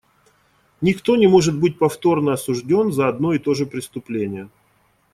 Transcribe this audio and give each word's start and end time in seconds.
Никто 0.81 1.15
не 1.15 1.27
может 1.27 1.55
быть 1.59 1.77
повторно 1.77 2.33
осужден 2.33 2.91
за 2.91 3.07
одно 3.07 3.33
и 3.33 3.37
то 3.37 3.53
же 3.53 3.67
преступление. 3.67 4.49